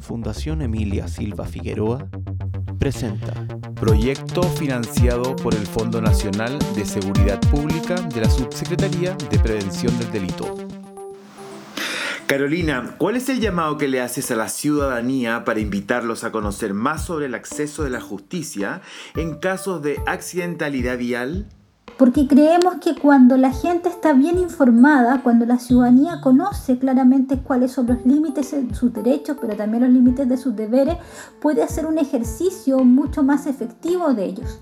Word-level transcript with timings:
Fundación 0.00 0.62
Emilia 0.62 1.08
Silva 1.08 1.44
Figueroa 1.46 2.08
presenta 2.78 3.46
Proyecto 3.74 4.42
financiado 4.42 5.36
por 5.36 5.54
el 5.54 5.66
Fondo 5.66 6.00
Nacional 6.00 6.58
de 6.74 6.84
Seguridad 6.84 7.40
Pública 7.50 7.94
de 7.94 8.20
la 8.20 8.30
Subsecretaría 8.30 9.14
de 9.14 9.38
Prevención 9.38 9.96
del 9.98 10.10
Delito. 10.10 10.56
Carolina, 12.26 12.94
¿cuál 12.96 13.16
es 13.16 13.28
el 13.28 13.40
llamado 13.40 13.76
que 13.76 13.88
le 13.88 14.00
haces 14.00 14.30
a 14.30 14.36
la 14.36 14.48
ciudadanía 14.48 15.44
para 15.44 15.60
invitarlos 15.60 16.22
a 16.22 16.30
conocer 16.30 16.74
más 16.74 17.04
sobre 17.04 17.26
el 17.26 17.34
acceso 17.34 17.82
de 17.82 17.90
la 17.90 18.00
justicia 18.00 18.82
en 19.16 19.38
casos 19.40 19.82
de 19.82 20.00
accidentalidad 20.06 20.96
vial? 20.96 21.48
Porque 22.00 22.26
creemos 22.26 22.76
que 22.76 22.94
cuando 22.94 23.36
la 23.36 23.52
gente 23.52 23.90
está 23.90 24.14
bien 24.14 24.38
informada, 24.38 25.22
cuando 25.22 25.44
la 25.44 25.58
ciudadanía 25.58 26.22
conoce 26.22 26.78
claramente 26.78 27.40
cuáles 27.40 27.72
son 27.72 27.88
los 27.88 28.06
límites 28.06 28.52
de 28.52 28.74
sus 28.74 28.90
derechos, 28.90 29.36
pero 29.38 29.54
también 29.54 29.82
los 29.82 29.92
límites 29.92 30.26
de 30.26 30.38
sus 30.38 30.56
deberes, 30.56 30.96
puede 31.42 31.62
hacer 31.62 31.84
un 31.84 31.98
ejercicio 31.98 32.78
mucho 32.78 33.22
más 33.22 33.46
efectivo 33.46 34.14
de 34.14 34.24
ellos. 34.24 34.60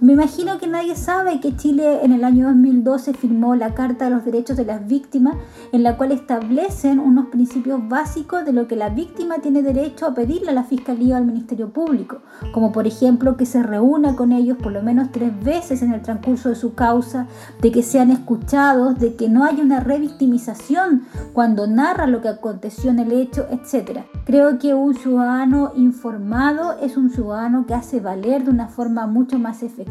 Me 0.00 0.14
imagino 0.14 0.58
que 0.58 0.66
nadie 0.66 0.96
sabe 0.96 1.40
que 1.40 1.54
Chile 1.56 2.02
en 2.02 2.12
el 2.12 2.24
año 2.24 2.46
2012 2.46 3.12
firmó 3.12 3.54
la 3.54 3.74
Carta 3.74 4.06
de 4.06 4.10
los 4.10 4.24
Derechos 4.24 4.56
de 4.56 4.64
las 4.64 4.86
Víctimas, 4.86 5.36
en 5.72 5.82
la 5.82 5.98
cual 5.98 6.12
establecen 6.12 6.98
unos 6.98 7.26
principios 7.26 7.86
básicos 7.86 8.46
de 8.46 8.54
lo 8.54 8.66
que 8.66 8.76
la 8.76 8.88
víctima 8.88 9.40
tiene 9.40 9.60
derecho 9.60 10.06
a 10.06 10.14
pedirle 10.14 10.52
a 10.52 10.54
la 10.54 10.64
Fiscalía 10.64 11.16
o 11.16 11.18
al 11.18 11.26
Ministerio 11.26 11.68
Público, 11.68 12.22
como 12.54 12.72
por 12.72 12.86
ejemplo 12.86 13.36
que 13.36 13.44
se 13.44 13.62
reúna 13.62 14.16
con 14.16 14.32
ellos 14.32 14.56
por 14.56 14.72
lo 14.72 14.82
menos 14.82 15.12
tres 15.12 15.38
veces 15.44 15.82
en 15.82 15.92
el 15.92 16.00
transcurso 16.00 16.48
de 16.48 16.54
su 16.54 16.72
causa, 16.72 17.26
de 17.60 17.70
que 17.70 17.82
sean 17.82 18.10
escuchados, 18.10 18.98
de 18.98 19.16
que 19.16 19.28
no 19.28 19.44
haya 19.44 19.62
una 19.62 19.80
revictimización 19.80 21.02
cuando 21.34 21.66
narra 21.66 22.06
lo 22.06 22.22
que 22.22 22.28
aconteció 22.28 22.90
en 22.90 23.00
el 23.00 23.12
hecho, 23.12 23.46
etc. 23.50 24.00
Creo 24.24 24.58
que 24.58 24.72
un 24.72 24.94
ciudadano 24.94 25.72
informado 25.76 26.78
es 26.80 26.96
un 26.96 27.10
ciudadano 27.10 27.66
que 27.66 27.74
hace 27.74 28.00
valer 28.00 28.44
de 28.44 28.50
una 28.50 28.68
forma 28.68 29.06
mucho 29.06 29.38
más 29.38 29.62
efectiva 29.62 29.89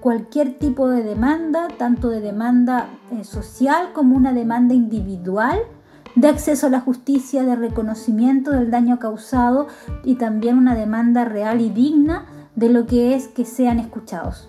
cualquier 0.00 0.58
tipo 0.58 0.88
de 0.88 1.02
demanda, 1.02 1.68
tanto 1.78 2.08
de 2.08 2.20
demanda 2.20 2.88
eh, 3.12 3.24
social 3.24 3.92
como 3.92 4.16
una 4.16 4.32
demanda 4.32 4.74
individual 4.74 5.60
de 6.16 6.28
acceso 6.28 6.66
a 6.66 6.70
la 6.70 6.80
justicia, 6.80 7.44
de 7.44 7.54
reconocimiento 7.54 8.50
del 8.50 8.70
daño 8.70 8.98
causado 8.98 9.68
y 10.04 10.16
también 10.16 10.58
una 10.58 10.74
demanda 10.74 11.24
real 11.24 11.60
y 11.60 11.70
digna 11.70 12.26
de 12.56 12.68
lo 12.68 12.86
que 12.86 13.14
es 13.14 13.28
que 13.28 13.44
sean 13.44 13.78
escuchados. 13.78 14.48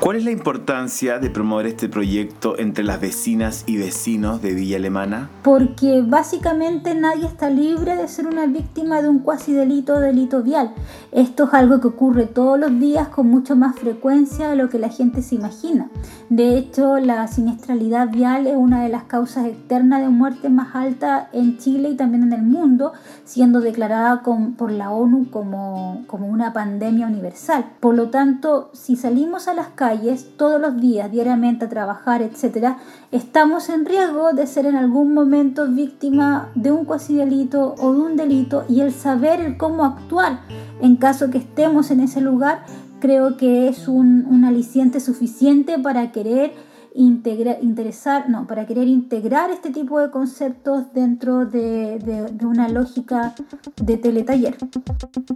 ¿Cuál 0.00 0.16
es 0.16 0.24
la 0.24 0.30
importancia 0.30 1.18
de 1.18 1.28
promover 1.28 1.66
este 1.66 1.86
proyecto 1.90 2.58
entre 2.58 2.84
las 2.84 3.02
vecinas 3.02 3.64
y 3.66 3.76
vecinos 3.76 4.40
de 4.40 4.54
Villa 4.54 4.78
Alemana? 4.78 5.28
Porque 5.42 6.00
básicamente 6.00 6.94
nadie 6.94 7.26
está 7.26 7.50
libre 7.50 7.96
de 7.96 8.08
ser 8.08 8.26
una 8.26 8.46
víctima 8.46 9.02
de 9.02 9.10
un 9.10 9.18
cuasi 9.18 9.52
delito 9.52 9.92
o 9.92 10.00
delito 10.00 10.42
vial. 10.42 10.72
Esto 11.12 11.44
es 11.44 11.52
algo 11.52 11.82
que 11.82 11.88
ocurre 11.88 12.24
todos 12.24 12.58
los 12.58 12.80
días 12.80 13.08
con 13.08 13.28
mucho 13.28 13.56
más 13.56 13.78
frecuencia 13.78 14.48
de 14.48 14.56
lo 14.56 14.70
que 14.70 14.78
la 14.78 14.88
gente 14.88 15.20
se 15.20 15.34
imagina. 15.34 15.90
De 16.30 16.56
hecho, 16.56 16.96
la 16.98 17.28
siniestralidad 17.28 18.08
vial 18.08 18.46
es 18.46 18.56
una 18.56 18.82
de 18.82 18.88
las 18.88 19.02
causas 19.02 19.44
externas 19.44 20.00
de 20.00 20.08
muerte 20.08 20.48
más 20.48 20.74
alta 20.74 21.28
en 21.34 21.58
Chile 21.58 21.90
y 21.90 21.96
también 21.96 22.22
en 22.22 22.32
el 22.32 22.42
mundo, 22.42 22.94
siendo 23.24 23.60
declarada 23.60 24.22
por 24.22 24.72
la 24.72 24.92
ONU 24.92 25.28
como, 25.28 26.04
como 26.06 26.26
una 26.26 26.54
pandemia 26.54 27.06
universal. 27.06 27.66
Por 27.80 27.96
lo 27.96 28.08
tanto, 28.08 28.70
si 28.72 28.96
salimos 28.96 29.46
a 29.46 29.52
las 29.52 29.68
calles, 29.68 29.89
todos 30.36 30.60
los 30.60 30.80
días, 30.80 31.10
diariamente 31.10 31.64
a 31.64 31.68
trabajar, 31.68 32.22
etcétera, 32.22 32.78
estamos 33.10 33.68
en 33.68 33.84
riesgo 33.84 34.32
de 34.32 34.46
ser 34.46 34.66
en 34.66 34.76
algún 34.76 35.14
momento 35.14 35.66
víctima 35.68 36.50
de 36.54 36.70
un 36.72 36.84
cuasi 36.84 37.14
delito 37.14 37.74
o 37.78 37.92
de 37.92 38.00
un 38.00 38.16
delito 38.16 38.64
y 38.68 38.80
el 38.80 38.92
saber 38.92 39.56
cómo 39.56 39.84
actuar 39.84 40.40
en 40.80 40.96
caso 40.96 41.30
que 41.30 41.38
estemos 41.38 41.90
en 41.90 42.00
ese 42.00 42.20
lugar 42.20 42.64
creo 43.00 43.36
que 43.36 43.68
es 43.68 43.88
un, 43.88 44.26
un 44.26 44.44
aliciente 44.44 45.00
suficiente 45.00 45.78
para 45.78 46.12
querer 46.12 46.52
interesar, 46.94 48.28
no, 48.28 48.46
para 48.46 48.66
querer 48.66 48.88
integrar 48.88 49.50
este 49.50 49.70
tipo 49.70 50.00
de 50.00 50.10
conceptos 50.10 50.92
dentro 50.92 51.46
de, 51.46 51.98
de 51.98 52.46
una 52.46 52.68
lógica 52.68 53.34
de 53.80 53.96
teletaller. 53.96 54.56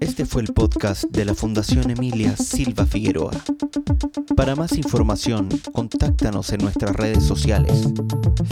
Este 0.01 0.25
fue 0.25 0.43
el 0.43 0.53
podcast 0.53 1.05
de 1.05 1.25
la 1.25 1.35
Fundación 1.35 1.91
Emilia 1.91 2.37
Silva 2.37 2.87
Figueroa. 2.87 3.33
Para 4.37 4.57
más 4.57 4.77
información, 4.77 5.49
contáctanos 5.73 6.53
en 6.53 6.63
nuestras 6.63 6.95
redes 6.97 7.25
sociales, 7.25 7.89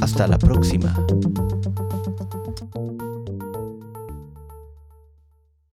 Hasta 0.00 0.26
la 0.26 0.38
próxima. 0.38 1.06